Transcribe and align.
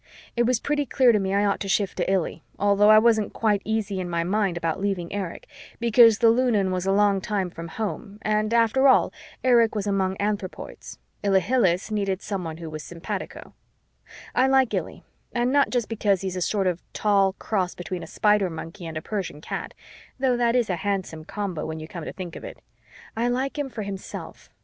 It 0.35 0.47
was 0.47 0.59
pretty 0.59 0.87
clear 0.87 1.11
to 1.11 1.19
me 1.19 1.31
I 1.31 1.45
ought 1.45 1.59
to 1.59 1.69
shift 1.69 1.95
to 1.97 2.11
Illy, 2.11 2.41
although 2.57 2.89
I 2.89 2.97
wasn't 2.97 3.33
quite 3.33 3.61
easy 3.63 3.99
in 3.99 4.09
my 4.09 4.23
mind 4.23 4.57
about 4.57 4.79
leaving 4.81 5.13
Erich, 5.13 5.45
because 5.79 6.17
the 6.17 6.31
Lunan 6.31 6.71
was 6.71 6.87
a 6.87 6.91
long 6.91 7.21
time 7.21 7.51
from 7.51 7.67
home 7.67 8.17
and, 8.23 8.51
after 8.51 8.87
all, 8.87 9.13
Erich 9.43 9.75
was 9.75 9.85
among 9.85 10.17
anthropoids. 10.19 10.97
Ilhilihis 11.23 11.91
needed 11.91 12.23
someone 12.23 12.57
who 12.57 12.67
was 12.67 12.81
simpatico. 12.83 13.53
I 14.33 14.47
like 14.47 14.73
Illy 14.73 15.03
and 15.33 15.51
not 15.51 15.69
just 15.69 15.87
because 15.87 16.21
he 16.21 16.29
is 16.29 16.35
a 16.35 16.41
sort 16.41 16.65
of 16.65 16.81
tall 16.93 17.33
cross 17.33 17.75
between 17.75 18.01
a 18.01 18.07
spider 18.07 18.49
monkey 18.49 18.87
and 18.87 18.97
a 18.97 19.03
persian 19.03 19.39
cat 19.39 19.75
though 20.19 20.35
that 20.35 20.55
is 20.55 20.67
a 20.71 20.77
handsome 20.77 21.25
combo 21.25 21.63
when 21.63 21.79
you 21.79 21.87
come 21.87 22.05
to 22.05 22.13
think 22.13 22.35
of 22.35 22.43
it. 22.43 22.57
I 23.15 23.27
like 23.27 23.55
him 23.59 23.69
for 23.69 23.83
himself. 23.83 24.49